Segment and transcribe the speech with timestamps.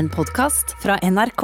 [0.00, 1.42] En podkast fra NRK.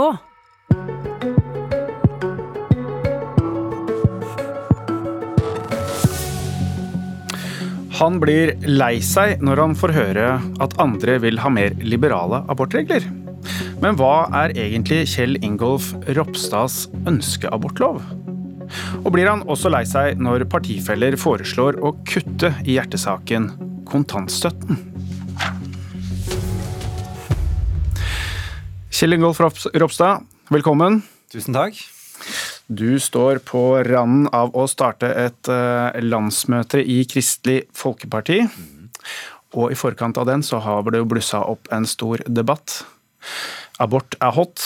[7.98, 13.04] Han blir lei seg når han får høre at andre vil ha mer liberale abortregler.
[13.84, 18.00] Men hva er egentlig Kjell Ingolf Ropstads ønskeabortlov?
[19.04, 23.52] Og blir han også lei seg når partifeller foreslår å kutte i hjertesaken
[23.84, 24.95] kontantstøtten?
[28.96, 29.42] Kjell Ingolf
[29.76, 31.02] Ropstad, velkommen.
[31.28, 31.76] Tusen takk.
[32.64, 38.38] Du står på randen av å starte et eh, landsmøte i Kristelig Folkeparti.
[39.52, 42.78] Og i forkant av den så har det jo blussa opp en stor debatt.
[43.76, 44.64] Abort er hot.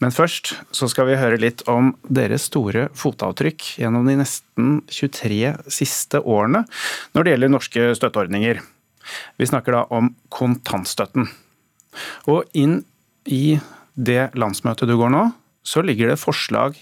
[0.00, 5.52] Men først så skal vi høre litt om deres store fotavtrykk gjennom de nesten 23
[5.68, 6.64] siste årene
[7.12, 8.64] når det gjelder norske støtteordninger.
[9.36, 11.28] Vi snakker da om kontantstøtten.
[12.30, 12.80] Og inn
[13.28, 13.58] i
[13.94, 15.26] det landsmøtet du går nå,
[15.66, 16.78] så ligger det forslag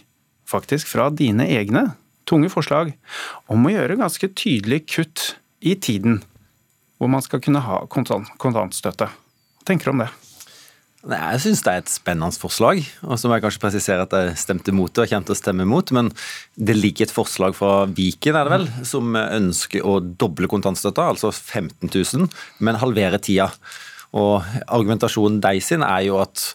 [0.48, 1.91] faktisk fra dine egne,
[2.28, 2.92] tunge forslag,
[3.48, 5.33] om å gjøre ganske tydelig kutt
[5.64, 6.22] i tiden
[6.98, 9.06] hvor man skal kunne ha kontant, kontantstøtte.
[9.09, 10.09] Hva tenker du om det?
[11.09, 14.33] Jeg syns det er et spennende forslag, og så må jeg kanskje presisere at jeg
[14.41, 16.11] stemte mot det og kommer til å stemme mot, men
[16.59, 21.31] det ligger et forslag fra Viken, er det vel, som ønsker å doble kontantstøtta, altså
[21.31, 22.27] 15 000,
[22.66, 23.47] men halvere tida.
[24.17, 26.53] Og argumentasjonen deg sin er jo at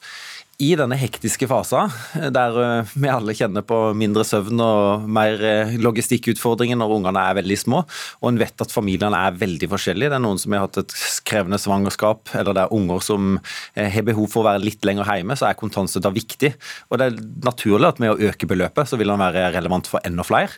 [0.62, 5.72] i denne hektiske fasen, der eh, vi alle kjenner på mindre søvn og mer eh,
[5.82, 7.80] logistikkutfordringer når ungene er veldig små,
[8.22, 10.12] og en vet at familiene er veldig forskjellige.
[10.14, 10.94] Det er noen som har hatt et
[11.26, 15.10] krevende svangerskap, eller det er unger som eh, har behov for å være litt lenger
[15.10, 16.54] hjemme, så er kontantstøtta viktig.
[16.94, 20.06] Og det er naturlig at med å øke beløpet, så vil den være relevant for
[20.06, 20.54] enda flere.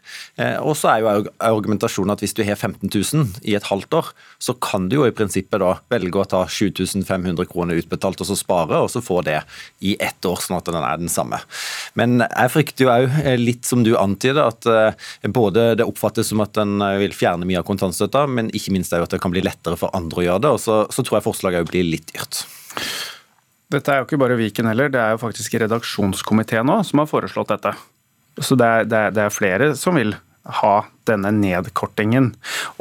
[0.65, 4.11] Og så er jo argumentasjonen at hvis du har 15 000 i et halvt år,
[4.43, 8.37] så kan du jo i prinsippet da velge å ta 7500 kroner utbetalt og så
[8.39, 9.39] spare, og så få det
[9.84, 11.39] i ett år, sånn at den er den samme.
[11.99, 16.31] Men jeg frykter jo òg, eh, litt som du antyder, at eh, både det oppfattes
[16.33, 19.33] som at en eh, vil fjerne mye av kontantstøtta, men ikke minst at det kan
[19.33, 20.53] bli lettere for andre å gjøre det.
[20.57, 22.43] Og så, så tror jeg forslaget òg blir litt dyrt.
[23.73, 27.09] Dette er jo ikke bare Viken heller, det er jo faktisk redaksjonskomiteen nå som har
[27.09, 27.73] foreslått dette.
[28.41, 30.13] Så det er, det er, det er flere som vil
[30.61, 30.75] ha
[31.09, 32.31] denne nedkortingen.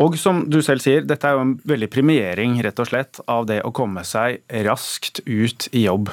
[0.01, 3.49] Og som du selv sier, dette er jo en veldig premiering rett og slett av
[3.49, 6.13] det å komme seg raskt ut i jobb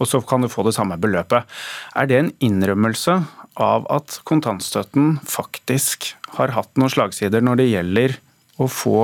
[0.00, 1.46] og så kan du få det samme beløpet.
[1.94, 3.20] Er det en innrømmelse
[3.60, 8.16] av at kontantstøtten faktisk har hatt noen slagsider når det gjelder
[8.58, 8.98] å få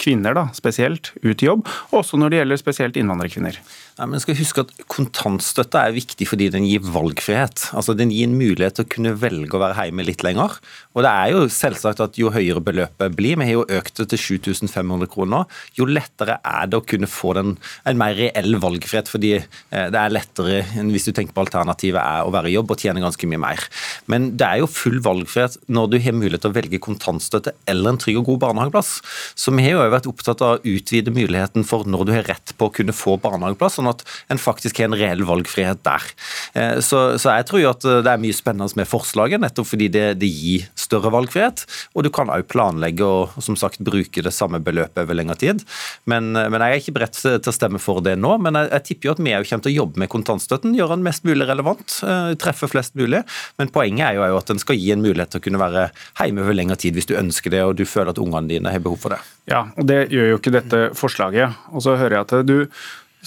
[0.00, 1.66] kvinner da, spesielt ut i jobb,
[1.96, 3.58] også når det gjelder spesielt innvandrerkvinner?
[3.96, 7.70] Nei, men skal huske at Kontantstøtte er viktig fordi den gir valgfrihet.
[7.76, 10.58] Altså Den gir en mulighet til å kunne velge å være hjemme litt lenger.
[10.92, 14.10] Og det er jo selvsagt at jo høyere beløpet blir, vi har jo økt det
[14.12, 15.46] til 7500 kroner,
[15.78, 17.54] jo lettere er det å kunne få den,
[17.88, 19.08] en mer reell valgfrihet.
[19.08, 22.56] Fordi eh, det er lettere enn hvis du tenker på alternativet er å være i
[22.58, 23.64] jobb og tjene ganske mye mer.
[24.12, 27.94] Men det er jo full valgfrihet når du har mulighet til å velge kontantstøtte eller
[27.94, 28.98] en trygg og god barnehageplass.
[29.32, 32.54] Så vi har jo vært opptatt av å utvide muligheten for når du har rett
[32.58, 33.78] på å kunne få barnehageplass.
[33.80, 36.06] sånn at en faktisk har en reell valgfrihet der.
[36.54, 39.90] Eh, så, så jeg tror jo at det er mye spennende med forslaget, nettopp fordi
[39.92, 41.64] det, det gir større valgfrihet.
[41.94, 45.64] Og du kan òg planlegge og som sagt bruke det samme beløpet over lengre tid.
[46.08, 48.36] Men, men jeg er ikke beredt til å stemme for det nå.
[48.42, 50.96] Men jeg, jeg tipper jo at vi òg kommer til å jobbe med kontantstøtten, gjøre
[50.96, 53.22] den mest mulig relevant, eh, treffe flest mulig.
[53.60, 55.88] Men poenget er jo at den skal gi en mulighet til å kunne være
[56.20, 58.84] hjemme over lengre tid hvis du ønsker det og du føler at ungene dine har
[58.84, 59.22] behov for det.
[59.50, 61.66] Ja, og det gjør jo ikke dette forslaget.
[61.72, 62.56] Og så hører jeg at du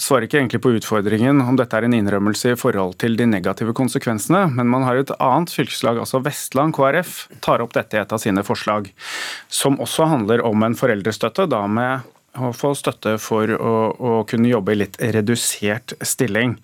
[0.00, 3.74] svarer ikke egentlig på utfordringen om dette er en innrømmelse i forhold til de negative
[3.76, 8.14] konsekvensene, men man har et annet fylkeslag, altså Vestland KrF, tar opp dette i et
[8.14, 8.88] av sine forslag,
[9.52, 12.08] som også handler om en foreldrestøtte, da med
[12.38, 16.56] å få støtte for å, å kunne jobbe i litt redusert stilling.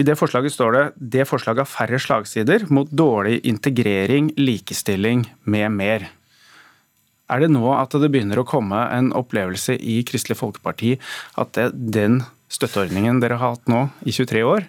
[0.00, 0.84] I det forslaget står det
[1.18, 6.06] det forslaget har færre slagsider mot dårlig integrering, likestilling med mer.
[7.30, 10.96] Er det nå at det begynner å komme en opplevelse i Kristelig Folkeparti
[11.38, 14.66] at det, den støtteordningen dere har hatt nå i 23 år,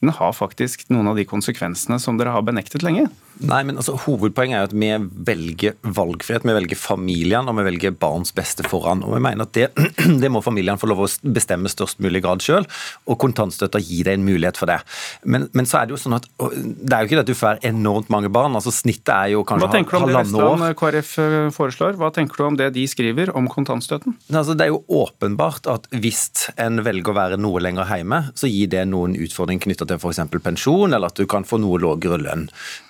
[0.00, 3.08] den har faktisk noen av de konsekvensene som dere har benektet lenge.
[3.38, 4.88] Nei, men altså, Hovedpoenget er at vi
[5.28, 9.04] velger valgfrihet, vi velger familien, og vi velger barns beste foran.
[9.06, 9.68] Og vi mener at det,
[10.22, 12.66] det må familien få lov å bestemme størst mulig grad sjøl,
[13.06, 14.80] og kontantstøtta gir deg en mulighet for det.
[15.22, 17.38] Men, men, så er det jo sånn at det er jo ikke det at du
[17.38, 18.58] får enormt mange barn.
[18.58, 20.08] altså Snittet er jo kanskje halvannet år.
[20.08, 21.98] Hva tenker du om det resten KrF eh, foreslår?
[22.00, 24.18] Hva tenker du om det de skriver om kontantstøtten?
[24.32, 28.50] Altså, det er jo åpenbart at hvis en velger å være noe lenger hjemme, så
[28.50, 30.42] gir det noen utfordringer knytta rettigheter til f.eks.
[30.44, 32.48] pensjon, eller at du kan få noe lavere lønn.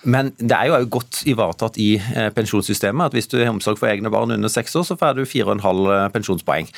[0.09, 3.91] Men det er jo godt ivaretatt i eh, pensjonssystemet at hvis du har omsorg for
[3.91, 6.69] egne barn under seks år, så får du 4,5 pensjonspoeng.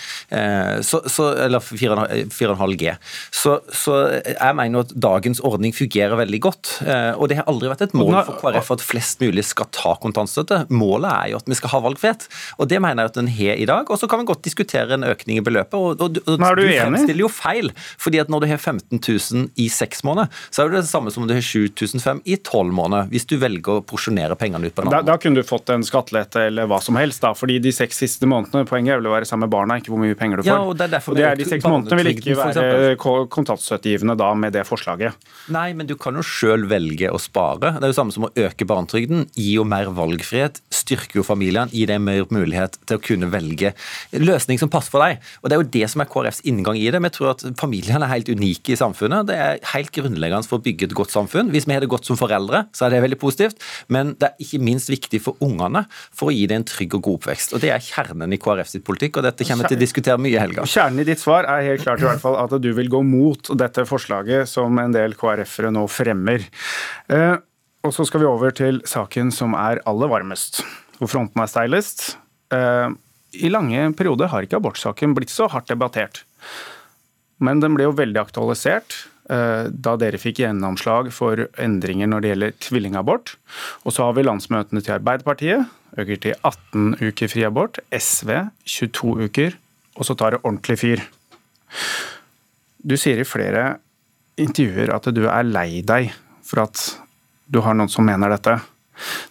[0.86, 2.92] Så, så, eller 4,5 G.
[3.34, 3.96] Så, så,
[4.30, 6.72] jeg mener at dagens ordning fungerer veldig godt.
[7.18, 10.64] Og det har aldri vært et mål for KrF at flest mulig skal ta kontantstøtte.
[10.72, 12.26] Målet er jo at vi skal ha valgfrihet.
[12.58, 13.90] Og det mener jeg at den har i dag.
[13.90, 15.76] Og så kan vi godt diskutere en økning i beløpet.
[15.78, 17.72] Og, og, og er du, du fremstiller jo feil.
[18.00, 20.09] fordi at når du har 15 000 i seks måneder,
[20.50, 23.10] så er det det samme som om du har 7005 i tolv måneder.
[23.12, 25.70] Hvis du velger å porsjonere pengene ut på en annen da, da kunne du fått
[25.74, 27.32] en skattelette eller hva som helst, da.
[27.36, 30.02] Fordi de seks siste månedene, poenget er vel å være sammen med barna, ikke hvor
[30.02, 30.50] mye penger du får.
[30.50, 32.96] Ja, og det er derfor og det er de seks månedene vil ikke være
[33.32, 35.28] kontantstøttegivende da med det forslaget.
[35.54, 37.74] Nei, men du kan jo sjøl velge å spare.
[37.78, 39.26] Det er jo samme som å øke barnetrygden.
[39.36, 43.72] Gi jo mer valgfrihet, styrker jo familien, gi dem mer mulighet til å kunne velge
[44.16, 45.20] løsning som passer for deg.
[45.42, 47.02] Og Det er jo det som er KrFs inngang i det.
[47.04, 49.28] Vi tror at familiene er helt unike i samfunnet.
[49.30, 51.52] Det er helt grunnleggende for å bygge et godt samfunn.
[51.54, 53.60] Hvis vi har det godt som foreldre, så er det veldig positivt.
[53.92, 57.04] Men det er ikke minst viktig for ungene for å gi dem en trygg og
[57.06, 57.54] god oppvekst.
[57.56, 60.22] Og Det er kjernen i KrF sitt politikk, og dette kommer vi til å diskutere
[60.22, 60.66] mye i helga.
[60.68, 63.52] Kjernen i ditt svar er helt klart i hvert fall at du vil gå mot
[63.60, 66.46] dette forslaget som en del KrF-ere nå fremmer.
[67.12, 67.36] Eh,
[67.86, 70.60] og så skal vi over til saken som er aller varmest,
[70.98, 72.10] hvor fronten er steilest.
[72.52, 72.90] Eh,
[73.40, 76.24] I lange perioder har ikke abortsaken blitt så hardt debattert.
[77.40, 82.54] Men den ble jo veldig aktualisert da dere fikk gjennomslag for endringer når det gjelder
[82.66, 83.36] tvillingabort.
[83.84, 87.78] Og så har vi landsmøtene til Arbeiderpartiet, øker til 18 uker fri abort.
[87.94, 88.32] SV
[88.66, 89.54] 22 uker,
[89.94, 91.04] og så tar det ordentlig fyr.
[92.82, 93.76] Du sier i flere
[94.40, 96.12] intervjuer at du er lei deg
[96.46, 96.84] for at
[97.50, 98.56] du har noen som mener dette.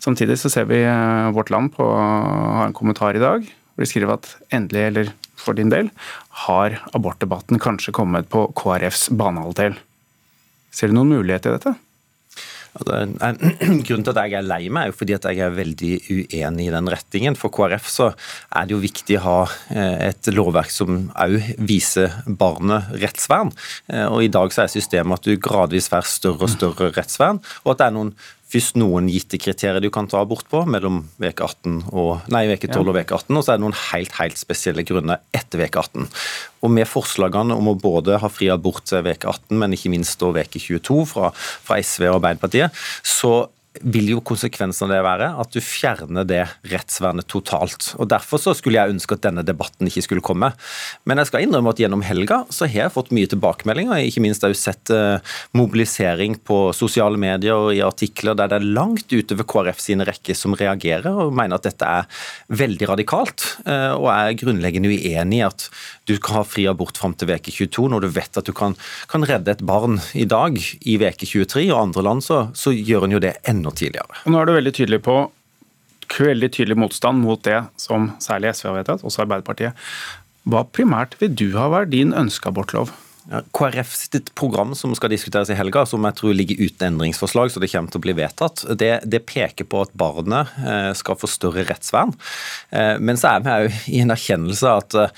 [0.01, 3.87] Samtidig så ser vi eh, Vårt Land på har en kommentar i dag hvor de
[3.87, 5.87] skriver at endelig, eller for din del,
[6.43, 9.77] har abortdebatten kanskje kommet på KrFs banehalvdel.
[10.71, 11.75] Ser du noen mulighet i dette?
[12.79, 16.67] Grunnen til at jeg er lei meg, er jo fordi at jeg er veldig uenig
[16.67, 17.37] i den retningen.
[17.39, 19.37] For KrF så er det jo viktig å ha
[19.73, 23.51] eh, et lovverk som òg viser barnet rettsvern.
[23.89, 27.41] Eh, og I dag så er systemet at du gradvis får større og større rettsvern,
[27.65, 28.13] og at det er noen
[28.49, 32.69] først noen gitte kriterier du kan ta abort på mellom veke 18 og, nei, veke
[32.71, 35.83] 12 og veke 18, og så er det noen helt, helt spesielle grunner etter veke
[35.83, 36.09] 18.
[36.65, 40.19] Og med forslagene om å både ha fri abort til veke 18, men ikke minst
[40.21, 43.33] da veke 22 fra, fra SV og Arbeiderpartiet, så
[43.85, 47.93] vil jo konsekvensen av det være at du fjerner det rettsvernet totalt.
[48.01, 50.49] Og Derfor så skulle jeg ønske at denne debatten ikke skulle komme.
[51.07, 54.01] Men jeg skal innrømme at gjennom helga så har jeg fått mye tilbakemeldinger.
[54.09, 55.21] Ikke minst har jeg sett uh,
[55.55, 60.37] mobilisering på sosiale medier og i artikler der det er langt utover KrF sine rekker
[60.37, 62.09] som reagerer og mener at dette er
[62.49, 63.45] veldig radikalt.
[63.67, 65.69] Uh, og er grunnleggende uenig i at
[66.09, 68.73] du kan ha fri abort fram til veke 22, når du vet at du kan,
[69.11, 71.69] kan redde et barn i dag i veke 23.
[71.69, 74.23] Og andre land så, så gjør en jo det enda tidligere.
[74.25, 75.17] Og nå er du veldig tydelig på
[76.19, 79.77] veldig tydelig motstand mot det som særlig SV har vedtatt, også Arbeiderpartiet.
[80.49, 82.15] Hva primært vil du ha vært din
[83.29, 87.61] KrF sitt program som skal diskuteres i helga, som jeg tror ligger uten endringsforslag, så
[87.61, 91.29] det kommer til å bli vedtatt, det, det peker på at barnet eh, skal få
[91.29, 92.15] større rettsvern.
[92.73, 95.13] Eh, men så er vi òg i en erkjennelse at eh,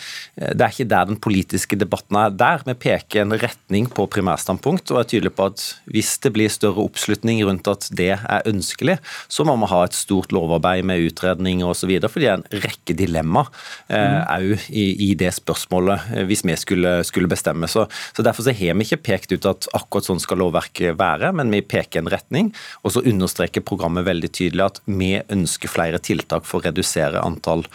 [0.52, 2.66] det er ikke der den politiske debatten er der.
[2.68, 6.84] Vi peker en retning på primærstandpunkt og er tydelige på at hvis det blir større
[6.84, 8.98] oppslutning rundt at det er ønskelig,
[9.32, 11.96] så må vi ha et stort lovarbeid med utredninger osv.
[12.10, 13.48] For det er en rekke dilemmaer
[13.88, 14.68] òg mm.
[14.68, 17.70] i, i, det spørsmålet, hvis vi skulle, skulle bestemme.
[17.72, 21.34] Så så Derfor så har vi ikke pekt ut at akkurat sånn skal lovverket være,
[21.36, 22.52] men vi peker en retning.
[22.86, 27.66] Og så understreker programmet veldig tydelig at vi ønsker flere tiltak for å redusere antall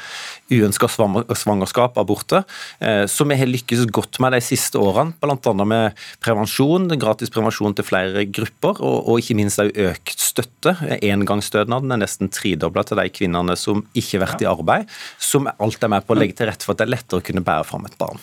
[0.52, 2.46] uønska svangerskap, aborter.
[3.10, 5.64] som så vi har lykkes godt med de siste årene, bl.a.
[5.66, 10.76] med prevensjon, gratis prevensjon til flere grupper, og, og ikke minst økt støtte.
[11.00, 15.82] Engangsstønaden er nesten tredobla til de kvinnene som ikke har vært i arbeid, som alt
[15.82, 17.66] er med på å legge til rette for at det er lettere å kunne bære
[17.66, 18.22] fram et barn.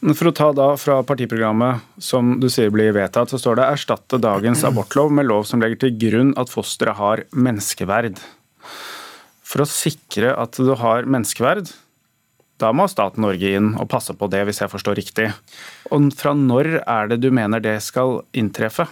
[0.00, 4.20] For å ta da fra partiprogrammet som du sier blir vedtatt, så står det erstatte
[4.22, 8.16] dagens abortlov med lov som legger til grunn at fosteret har menneskeverd.
[9.44, 11.68] For å sikre at du har menneskeverd,
[12.60, 15.28] da må staten Norge inn og passe på det, hvis jeg forstår riktig.
[15.92, 18.88] Og fra når er det du mener det skal inntreffe?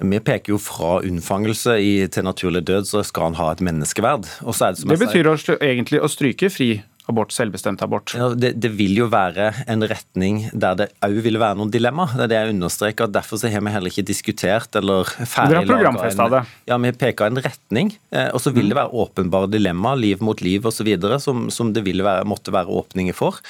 [0.00, 1.74] Vi peker jo fra unnfangelse
[2.14, 4.30] til naturlig død, så skal han ha et menneskeverd.
[4.40, 6.70] det, det betyr egentlig å stryke fri
[7.10, 8.14] abort, selvbestemt abort?
[8.16, 12.06] Ja, det, det, vil jo være en retning der det òg vil være noen dilemma.
[12.14, 13.10] Det er det jeg understreker.
[13.12, 16.42] Derfor så har vi heller ikke diskutert eller ferdig programfesta det?
[16.70, 17.92] Ja, vi peker en retning.
[18.14, 20.90] Eh, og så vil det være åpenbare dilemma, liv mot liv osv.,
[21.22, 23.40] som, som det vil være, måtte være åpninger for.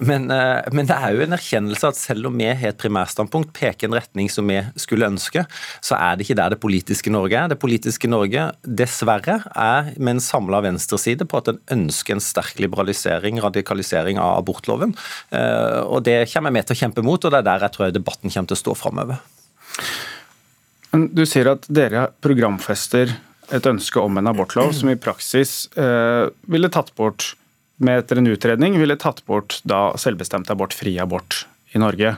[0.00, 3.54] Men, eh, men, det er jo en erkjennelse at selv om vi har et primærstandpunkt,
[3.56, 5.46] peker en retning som vi skulle ønske,
[5.84, 7.50] så er det ikke der det politiske Norge er.
[7.52, 12.60] Det politiske Norge, dessverre, er med en samla venstreside på at en ønsker en sterk
[12.62, 14.94] liberalisering, radikalisering av abortloven.
[15.30, 17.94] Eh, og Det kommer med til å kjempe mot, og det er der jeg tror
[17.94, 19.22] debatten kommer til å stå framover.
[20.92, 23.10] Du sier at dere programfester
[23.54, 27.34] et ønske om en abortlov som i praksis eh, ville tatt bort,
[27.76, 31.42] med etter en utredning, ville tatt bort da selvbestemt abort, fri abort
[31.76, 32.14] i Norge.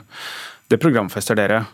[0.71, 1.65] Det programfester dere.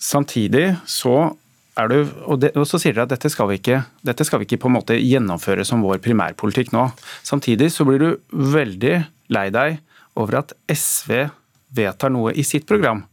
[0.00, 1.36] Samtidig så
[1.78, 4.42] er du, og, det, og, så sier dere at dette skal, vi ikke, dette skal
[4.42, 6.88] vi ikke på en måte gjennomføre som vår primærpolitikk nå.
[7.26, 8.08] Samtidig så blir du
[8.54, 8.96] veldig
[9.30, 9.78] lei deg
[10.18, 11.28] over at SV
[11.76, 13.04] vedtar noe i sitt program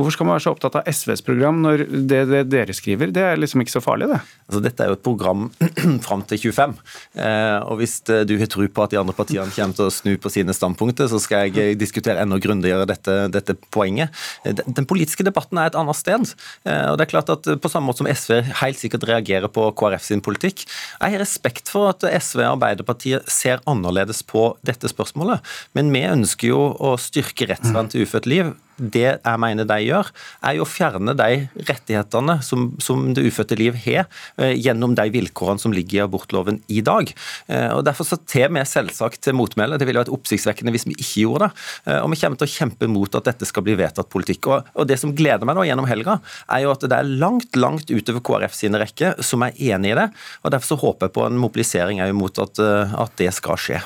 [0.00, 3.20] Hvorfor skal man være så opptatt av SVs program når det, det dere skriver, det
[3.20, 4.20] er liksom ikke så farlig, det?
[4.48, 5.42] Altså, dette er jo et program
[6.06, 6.72] fram til 25.
[7.20, 9.92] Eh, og hvis eh, du har tro på at de andre partiene kommer til å
[9.92, 14.16] snu på sine standpunkter, så skal jeg eh, diskutere enda grundigere dette, dette poenget.
[14.48, 16.32] Den, politiske debatten er et annet sted.
[16.64, 20.06] Og det er klart at På samme måte som SV helt sikkert reagerer på KrF
[20.06, 25.44] sin politikk, jeg har respekt for at SV og Arbeiderpartiet ser annerledes på dette spørsmålet.
[25.76, 30.10] Men vi ønsker jo å styrke rettsvern til ufødt liv det jeg mener de gjør,
[30.46, 34.08] er jo å fjerne de rettighetene som, som det ufødte liv har,
[34.40, 37.12] eh, gjennom de vilkårene som ligger i abortloven i dag.
[37.48, 39.78] Eh, og Derfor så tar vi selvsagt til motmæle.
[39.78, 41.66] Det ville vært oppsiktsvekkende hvis vi ikke gjorde det.
[41.92, 44.50] Eh, og vi kommer til å kjempe mot at dette skal bli vedtatt politikk.
[44.50, 47.54] Og, og Det som gleder meg nå gjennom helga, er jo at det er langt,
[47.58, 50.10] langt utover KrF sine rekker som er enig i det.
[50.42, 53.80] og Derfor så håper jeg på en mobilisering mot at, at det skal skje.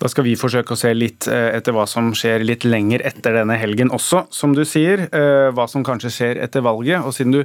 [0.00, 3.36] Da skal vi forsøke å se litt eh, etter hva som skjer litt lenger etter
[3.36, 5.04] denne helgen også, som du sier.
[5.12, 7.04] Eh, hva som kanskje skjer etter valget.
[7.04, 7.42] Og siden du,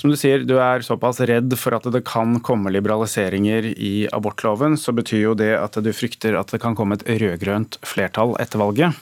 [0.00, 4.76] som du sier, du er såpass redd for at det kan komme liberaliseringer i abortloven,
[4.80, 8.60] så betyr jo det at du frykter at det kan komme et rød-grønt flertall etter
[8.60, 9.00] valget.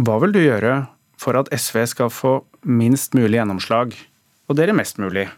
[0.00, 0.84] Hva vil du gjøre
[1.20, 2.38] for at SV skal få
[2.68, 3.96] minst mulig gjennomslag,
[4.48, 5.28] og dere mest mulig,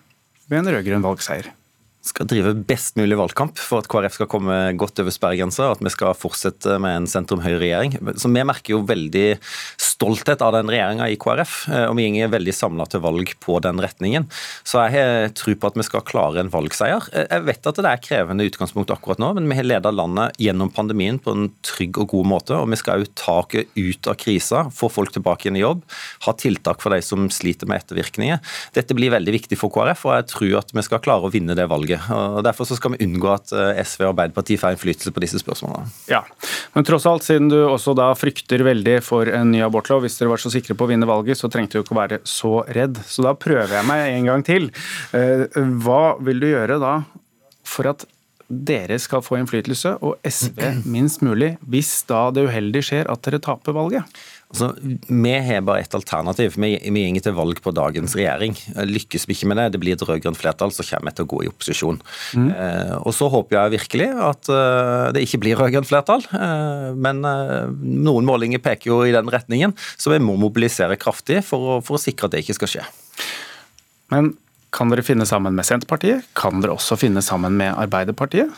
[0.50, 1.54] ved en rød-grønn valgseier?
[2.02, 5.92] Skal drive best mulig valgkamp for at KrF skal komme godt over sperregrensa, at vi
[5.94, 7.94] skal fortsette med en sentrum-høyre-regjering.
[8.18, 9.38] Så Vi merker jo veldig
[9.78, 13.60] stolthet av den regjeringa i KrF, eh, og vi går veldig samla til valg på
[13.62, 14.26] den retningen.
[14.66, 17.06] Så jeg har tro på at vi skal klare en valgseier.
[17.12, 20.34] Eh, jeg vet at det er krevende utgangspunkt akkurat nå, men vi har leda landet
[20.42, 24.18] gjennom pandemien på en trygg og god måte, og vi skal jo taket ut av
[24.18, 25.86] krisa, få folk tilbake igjen i jobb,
[26.26, 28.42] ha tiltak for de som sliter med ettervirkninger.
[28.74, 31.54] Dette blir veldig viktig for KrF, og jeg tror at vi skal klare å vinne
[31.54, 32.10] det valget valget.
[32.10, 35.40] og Derfor så skal vi unngå at eh, SV og Arbeiderpartiet får innflytelse på disse
[35.42, 35.90] spørsmålene.
[36.08, 36.22] Ja,
[36.74, 40.32] Men tross alt, siden du også da frykter veldig for en ny abortlov, hvis dere
[40.32, 42.98] var så sikre på å vinne valget, så trengte du ikke å være så redd.
[43.06, 44.70] Så da prøver jeg meg en gang til.
[45.12, 45.46] Eh,
[45.82, 47.02] hva vil du gjøre da
[47.64, 48.06] for at
[48.52, 53.40] dere skal få innflytelse, og SV minst mulig, hvis da det uheldige skjer at dere
[53.42, 54.22] taper valget?
[54.52, 54.74] Altså,
[55.08, 56.58] vi har bare ett alternativ.
[56.60, 58.52] Vi, vi går til valg på dagens regjering.
[58.84, 61.30] Lykkes vi ikke med det, det blir et rød-grønt flertall, så kommer vi til å
[61.30, 62.02] gå i opposisjon.
[62.36, 62.50] Mm.
[62.52, 66.26] Eh, og Så håper jeg virkelig at uh, det ikke blir rød-grønt flertall.
[66.36, 71.40] eh, men uh, noen målinger peker jo i den retningen, så vi må mobilisere kraftig
[71.48, 72.88] for å, for å sikre at det ikke skal skje.
[74.12, 74.34] Men
[74.72, 76.28] kan dere finne sammen med Senterpartiet?
[76.38, 78.52] Kan dere også finne sammen med Arbeiderpartiet?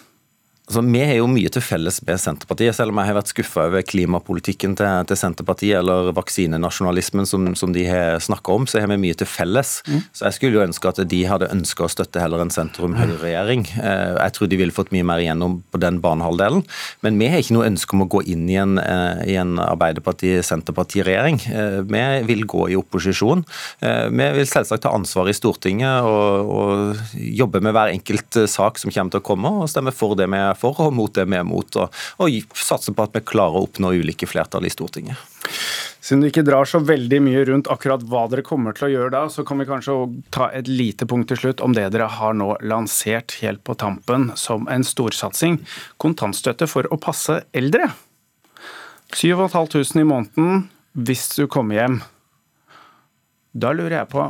[0.64, 3.66] Altså, Vi har jo mye til felles med Senterpartiet, selv om jeg har vært skuffa
[3.68, 8.88] over klimapolitikken til, til, Senterpartiet eller vaksinenasjonalismen som, som de har snakka om, så har
[8.88, 9.82] vi mye til felles.
[9.84, 10.00] Mm.
[10.16, 13.66] Så Jeg skulle jo ønske at de hadde ønska å støtte heller en sentrum-høyre-regjering.
[13.76, 16.64] Eh, jeg tror de ville fått mye mer igjennom på den banehalvdelen.
[17.04, 19.60] Men vi har ikke noe ønske om å gå inn i en, eh, i en
[19.60, 21.42] Arbeiderparti-Senterparti-regjering.
[21.52, 23.44] Eh, vi vil gå i opposisjon.
[23.84, 28.92] Vi vil selvsagt ta ansvar i Stortinget og, og jobbe med hver enkelt sak som
[28.94, 31.38] kommer til å komme, og stemme for det vi er for og mot det vi
[31.38, 35.18] er mot, og, og satse på at vi klarer å oppnå ulike flertall i Stortinget.
[36.04, 39.12] Siden du ikke drar så veldig mye rundt akkurat hva dere kommer til å gjøre
[39.14, 39.94] da, så kan vi kanskje
[40.34, 44.30] ta et lite punkt til slutt om det dere har nå lansert helt på tampen
[44.36, 45.62] som en storsatsing.
[45.96, 47.88] Kontantstøtte for å passe eldre.
[49.14, 52.00] 7500 i måneden hvis du kommer hjem.
[53.54, 54.28] Da lurer jeg på,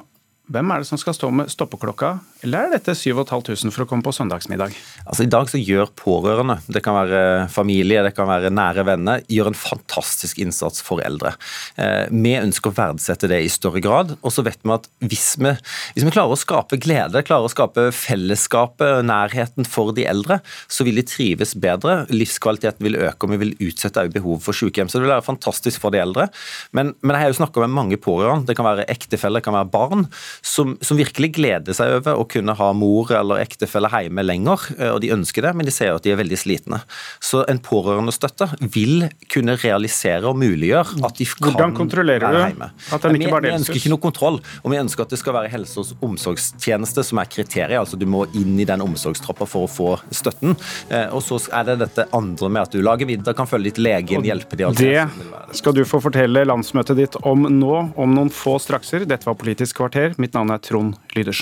[0.53, 4.05] Hvem er det som skal stå med stoppeklokka, eller er dette 7500 for å komme
[4.05, 4.75] på søndagsmiddag?
[5.05, 7.23] Altså I dag så gjør pårørende, det kan være
[7.53, 11.35] familie, det kan være nære venner, gjør en fantastisk innsats for eldre.
[11.81, 14.15] Eh, vi ønsker å verdsette det i større grad.
[14.21, 15.55] Og så vet vi at hvis vi,
[15.97, 20.87] hvis vi klarer å skape glede, klarer å skape fellesskapet, nærheten for de eldre, så
[20.87, 22.03] vil de trives bedre.
[22.13, 24.91] Livskvaliteten vil øke, og vi vil utsette behovet for sykehjem.
[24.93, 26.29] Så det vil være fantastisk for de eldre.
[26.77, 28.49] Men, men jeg har jo snakka med mange pårørende.
[28.51, 30.07] Det kan være ektefeller, det kan være barn
[30.45, 34.91] som, som, virkelig gleder seg over å kunne ha mor eller ektefelle hjemme lenger, eh,
[34.93, 36.81] og de ønsker det, men de ser at de er veldig slitne.
[37.23, 42.71] Så en pårørendestøtte vil kunne realisere og muliggjøre at de kan Hvordan kontrollerer være hjemme.
[42.93, 45.21] At den ikke bare vi, vi ønsker ikke noe kontroll, og vi ønsker at det
[45.23, 47.79] skal være helse- og omsorgstjeneste som er kriteriet.
[47.81, 50.57] altså Du må inn i den omsorgstroppa for å få støtten.
[50.91, 53.81] Eh, og så er det dette andre med at du lager middag, kan følge litt
[53.83, 58.59] legen, hjelpe de Det skal du få fortelle landsmøtet ditt om nå, om noen få
[58.63, 59.07] strakser.
[59.09, 60.15] Dette var Politisk kvarter.
[60.23, 61.33] Mitt navn er Trond Lydersen.